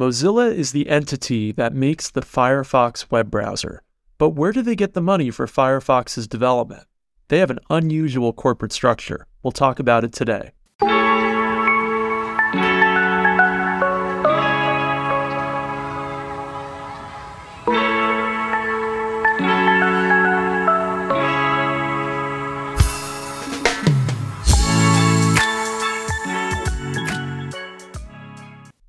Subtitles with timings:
[0.00, 3.82] Mozilla is the entity that makes the Firefox web browser.
[4.16, 6.84] But where do they get the money for Firefox's development?
[7.28, 9.26] They have an unusual corporate structure.
[9.42, 10.52] We'll talk about it today.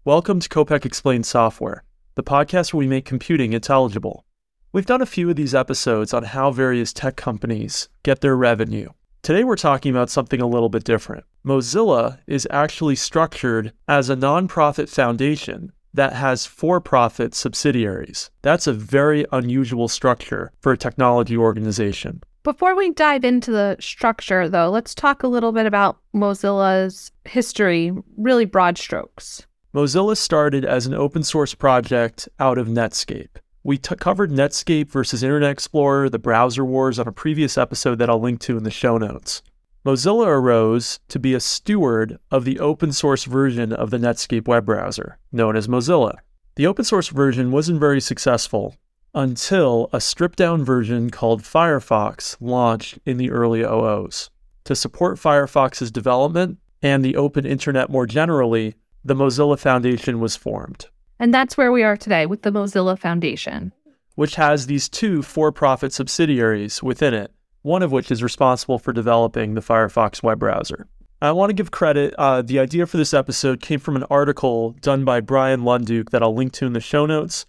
[0.03, 1.83] Welcome to Kopec Explains Software,
[2.15, 4.25] the podcast where we make computing intelligible.
[4.73, 8.89] We've done a few of these episodes on how various tech companies get their revenue.
[9.21, 11.25] Today we're talking about something a little bit different.
[11.45, 18.31] Mozilla is actually structured as a nonprofit foundation that has for profit subsidiaries.
[18.41, 22.23] That's a very unusual structure for a technology organization.
[22.41, 27.93] Before we dive into the structure, though, let's talk a little bit about Mozilla's history,
[28.17, 29.45] really broad strokes.
[29.73, 33.37] Mozilla started as an open source project out of Netscape.
[33.63, 38.09] We t- covered Netscape versus Internet Explorer, the browser wars on a previous episode that
[38.09, 39.41] I'll link to in the show notes.
[39.85, 44.65] Mozilla arose to be a steward of the open source version of the Netscape web
[44.65, 46.15] browser, known as Mozilla.
[46.55, 48.75] The open source version wasn't very successful
[49.15, 54.31] until a stripped down version called Firefox launched in the early oh OOs.
[54.65, 60.87] To support Firefox's development and the open internet more generally, the Mozilla Foundation was formed.
[61.19, 63.73] And that's where we are today with the Mozilla Foundation,
[64.15, 68.91] which has these two for profit subsidiaries within it, one of which is responsible for
[68.93, 70.87] developing the Firefox web browser.
[71.21, 72.15] I want to give credit.
[72.17, 76.23] Uh, the idea for this episode came from an article done by Bryan Lunduke that
[76.23, 77.45] I'll link to in the show notes.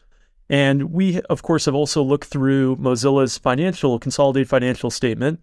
[0.50, 5.40] And we, of course, have also looked through Mozilla's financial, consolidated financial statement.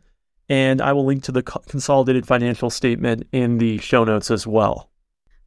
[0.48, 4.92] And I will link to the consolidated financial statement in the show notes as well.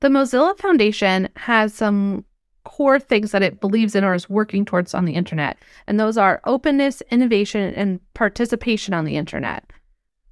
[0.03, 2.25] The Mozilla Foundation has some
[2.65, 5.57] core things that it believes in or is working towards on the internet.
[5.87, 9.65] And those are openness, innovation, and participation on the internet.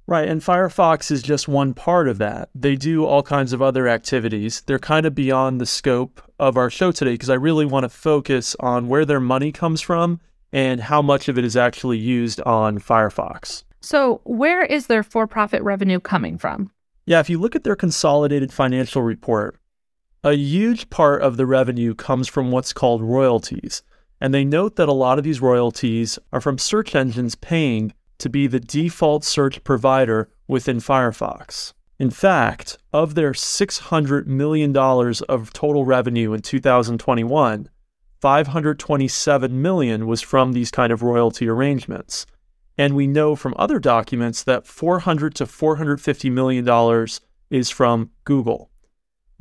[0.07, 0.27] Right.
[0.27, 2.49] And Firefox is just one part of that.
[2.53, 4.59] They do all kinds of other activities.
[4.59, 7.89] They're kind of beyond the scope of our show today because I really want to
[7.89, 10.19] focus on where their money comes from
[10.51, 13.63] and how much of it is actually used on Firefox.
[13.79, 16.71] So, where is their for profit revenue coming from?
[17.05, 19.57] Yeah, if you look at their consolidated financial report,
[20.23, 23.81] a huge part of the revenue comes from what's called royalties,
[24.19, 28.29] and they note that a lot of these royalties are from search engines paying to
[28.29, 31.73] be the default search provider within Firefox.
[31.97, 37.69] In fact, of their $600 million of total revenue in 2021,
[38.19, 42.27] 527 million was from these kind of royalty arrangements.
[42.77, 48.70] And we know from other documents that 400 to 450 million dollars is from Google.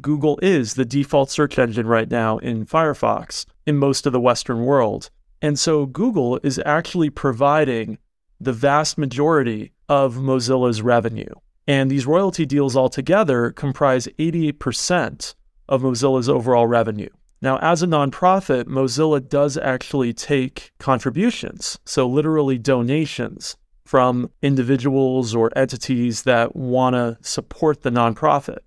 [0.01, 4.65] Google is the default search engine right now in Firefox in most of the Western
[4.65, 5.11] world.
[5.43, 7.99] And so Google is actually providing
[8.41, 11.33] the vast majority of Mozilla's revenue.
[11.67, 15.35] And these royalty deals altogether comprise 88%
[15.69, 17.11] of Mozilla's overall revenue.
[17.43, 23.57] Now, as a nonprofit, Mozilla does actually take contributions, so literally donations
[23.87, 28.59] from individuals or entities that want to support the nonprofit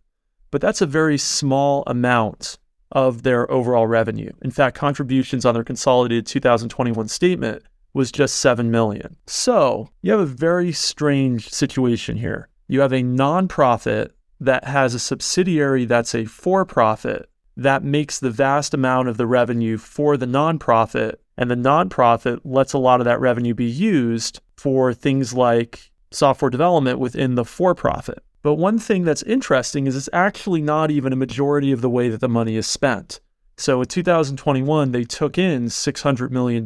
[0.54, 2.60] but that's a very small amount
[2.92, 4.32] of their overall revenue.
[4.44, 7.64] In fact, contributions on their consolidated 2021 statement
[7.96, 9.18] was just 7 million.
[9.26, 12.50] So, you have a very strange situation here.
[12.68, 17.28] You have a nonprofit that has a subsidiary that's a for profit
[17.58, 22.74] that makes the vast amount of the revenue for the nonprofit, and the nonprofit lets
[22.74, 27.74] a lot of that revenue be used for things like software development within the for
[27.74, 28.24] profit.
[28.44, 32.10] But one thing that's interesting is it's actually not even a majority of the way
[32.10, 33.22] that the money is spent.
[33.58, 36.64] So in 2021, they took in $600 million,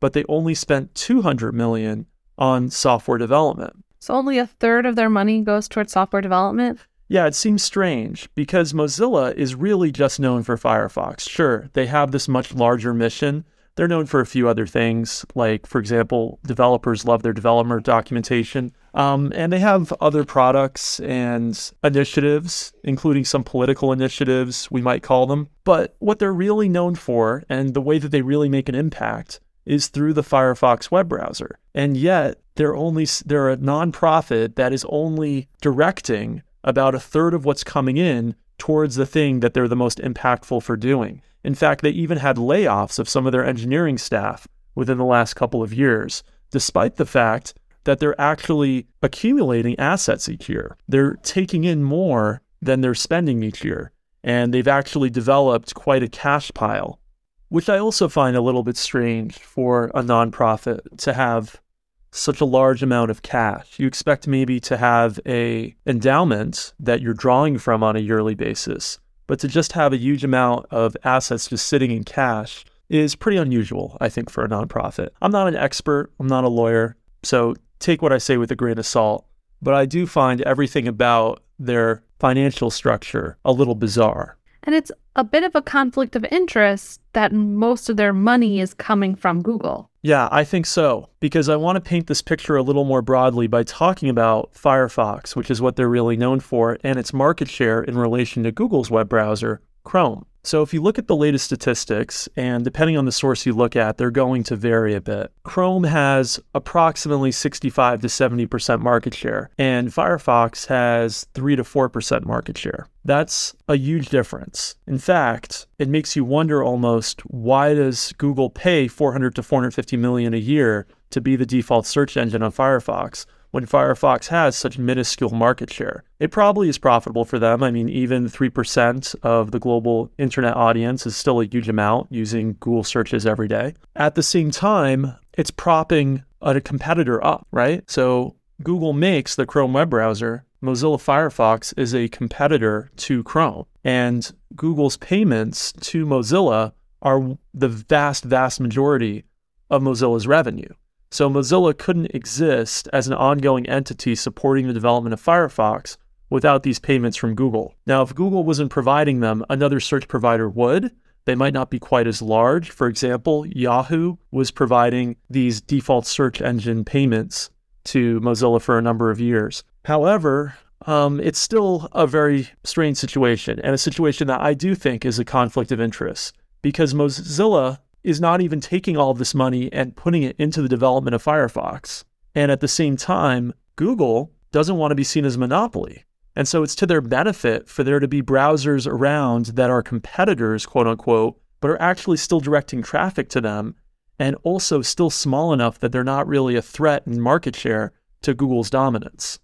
[0.00, 2.06] but they only spent 200 million
[2.38, 3.84] on software development.
[4.00, 6.80] So only a third of their money goes towards software development?
[7.08, 11.28] Yeah, it seems strange because Mozilla is really just known for Firefox.
[11.28, 13.44] Sure, they have this much larger mission,
[13.78, 18.72] they're known for a few other things, like, for example, developers love their developer documentation.
[18.92, 25.28] Um, and they have other products and initiatives, including some political initiatives, we might call
[25.28, 25.48] them.
[25.62, 29.38] But what they're really known for, and the way that they really make an impact,
[29.64, 31.60] is through the Firefox web browser.
[31.72, 37.44] And yet, they're only they're a nonprofit that is only directing about a third of
[37.44, 41.22] what's coming in towards the thing that they're the most impactful for doing.
[41.48, 45.32] In fact, they even had layoffs of some of their engineering staff within the last
[45.32, 47.54] couple of years, despite the fact
[47.84, 50.76] that they're actually accumulating assets each year.
[50.86, 53.92] They're taking in more than they're spending each year.
[54.22, 57.00] and they've actually developed quite a cash pile,
[57.48, 61.62] which I also find a little bit strange for a nonprofit to have
[62.10, 63.78] such a large amount of cash.
[63.78, 68.98] You expect maybe to have a endowment that you're drawing from on a yearly basis,
[69.28, 73.36] but to just have a huge amount of assets just sitting in cash is pretty
[73.36, 75.10] unusual, I think, for a nonprofit.
[75.22, 78.56] I'm not an expert, I'm not a lawyer, so take what I say with a
[78.56, 79.26] grain of salt,
[79.62, 84.37] but I do find everything about their financial structure a little bizarre.
[84.68, 88.74] And it's a bit of a conflict of interest that most of their money is
[88.74, 89.90] coming from Google.
[90.02, 91.08] Yeah, I think so.
[91.20, 95.34] Because I want to paint this picture a little more broadly by talking about Firefox,
[95.34, 98.90] which is what they're really known for, and its market share in relation to Google's
[98.90, 100.26] web browser, Chrome.
[100.42, 103.76] So if you look at the latest statistics, and depending on the source you look
[103.76, 105.32] at, they're going to vary a bit.
[105.42, 112.56] Chrome has approximately 65 to 70% market share, and Firefox has 3 to 4% market
[112.56, 112.86] share.
[113.04, 114.76] That's a huge difference.
[114.86, 120.34] In fact, it makes you wonder almost why does Google pay 400 to 450 million
[120.34, 125.30] a year to be the default search engine on Firefox when Firefox has such minuscule
[125.30, 126.04] market share.
[126.20, 127.62] It probably is profitable for them.
[127.62, 132.56] I mean, even 3% of the global internet audience is still a huge amount using
[132.60, 133.74] Google searches every day.
[133.96, 137.88] At the same time, it's propping a competitor up, right?
[137.90, 140.44] So Google makes the Chrome web browser.
[140.62, 143.66] Mozilla Firefox is a competitor to Chrome.
[143.84, 149.24] And Google's payments to Mozilla are the vast, vast majority
[149.70, 150.68] of Mozilla's revenue.
[151.10, 155.96] So Mozilla couldn't exist as an ongoing entity supporting the development of Firefox
[156.30, 157.74] without these payments from Google.
[157.86, 160.90] Now, if Google wasn't providing them, another search provider would.
[161.24, 162.70] They might not be quite as large.
[162.70, 167.50] For example, Yahoo was providing these default search engine payments
[167.84, 169.64] to Mozilla for a number of years.
[169.84, 170.54] However,
[170.86, 175.18] um, it's still a very strange situation and a situation that I do think is
[175.18, 179.96] a conflict of interest because Mozilla is not even taking all of this money and
[179.96, 182.04] putting it into the development of Firefox.
[182.34, 186.04] And at the same time, Google doesn't want to be seen as a monopoly.
[186.36, 190.66] And so it's to their benefit for there to be browsers around that are competitors,
[190.66, 193.74] quote unquote, but are actually still directing traffic to them
[194.18, 197.92] and also still small enough that they're not really a threat in market share
[198.22, 199.38] to Google's dominance.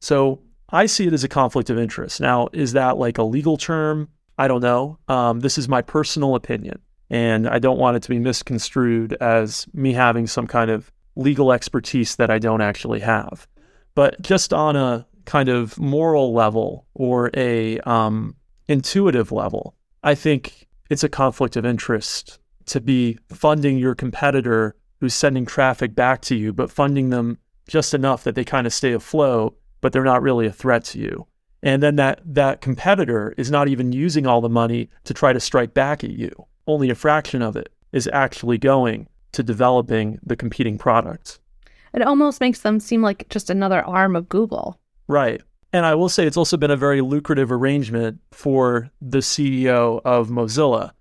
[0.00, 2.20] So I see it as a conflict of interest.
[2.20, 4.08] Now, is that like a legal term?
[4.38, 4.98] I don't know.
[5.08, 6.80] Um, this is my personal opinion.
[7.14, 11.52] And I don't want it to be misconstrued as me having some kind of legal
[11.52, 13.46] expertise that I don't actually have.
[13.94, 18.34] But just on a kind of moral level or a um,
[18.66, 25.14] intuitive level, I think it's a conflict of interest to be funding your competitor who's
[25.14, 27.38] sending traffic back to you, but funding them
[27.68, 30.98] just enough that they kind of stay afloat, but they're not really a threat to
[30.98, 31.28] you.
[31.62, 35.38] And then that that competitor is not even using all the money to try to
[35.38, 40.36] strike back at you only a fraction of it is actually going to developing the
[40.36, 41.38] competing products.
[41.92, 44.78] It almost makes them seem like just another arm of Google.
[45.06, 45.40] Right.
[45.72, 50.28] And I will say it's also been a very lucrative arrangement for the CEO of
[50.28, 50.92] Mozilla.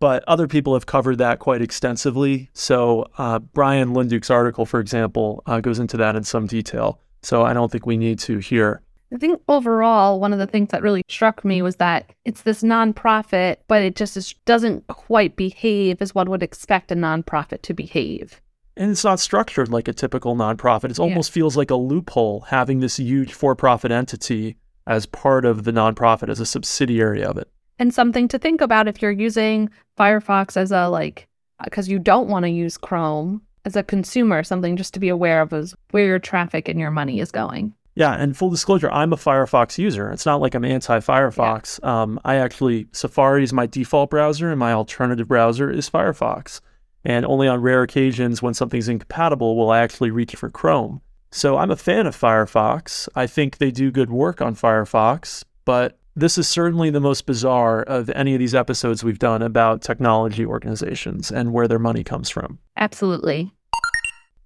[0.00, 2.50] But other people have covered that quite extensively.
[2.54, 7.00] So, uh, Bryan Lunduke's article, for example, uh, goes into that in some detail.
[7.22, 8.82] So, I don't think we need to here.
[9.12, 12.62] I think overall, one of the things that really struck me was that it's this
[12.62, 17.74] nonprofit, but it just is, doesn't quite behave as one would expect a nonprofit to
[17.74, 18.40] behave.
[18.74, 20.90] And it's not structured like a typical nonprofit.
[20.90, 21.34] It almost yeah.
[21.34, 26.30] feels like a loophole having this huge for profit entity as part of the nonprofit,
[26.30, 27.48] as a subsidiary of it.
[27.78, 31.28] And something to think about if you're using Firefox as a like,
[31.60, 35.10] uh, because you don't want to use Chrome as a consumer, something just to be
[35.10, 37.74] aware of is where your traffic and your money is going.
[37.94, 40.10] Yeah, and full disclosure, I'm a Firefox user.
[40.10, 41.80] It's not like I'm anti-Firefox.
[41.82, 42.02] Yeah.
[42.02, 46.60] Um, I actually Safari is my default browser, and my alternative browser is Firefox.
[47.04, 51.00] And only on rare occasions, when something's incompatible, will I actually reach for Chrome.
[51.30, 53.08] So I'm a fan of Firefox.
[53.14, 57.82] I think they do good work on Firefox, but this is certainly the most bizarre
[57.82, 62.28] of any of these episodes we've done about technology organizations and where their money comes
[62.28, 62.58] from.
[62.76, 63.50] Absolutely.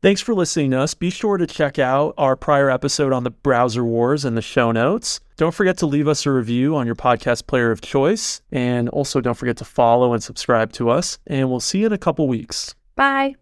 [0.06, 0.94] Thanks for listening to us.
[0.94, 4.70] Be sure to check out our prior episode on the browser wars in the show
[4.70, 5.18] notes.
[5.36, 8.40] Don't forget to leave us a review on your podcast player of choice.
[8.52, 11.18] And also don't forget to follow and subscribe to us.
[11.26, 12.76] And we'll see you in a couple weeks.
[12.94, 13.34] Bye.